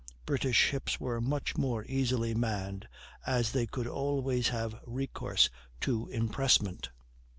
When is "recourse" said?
4.83-5.47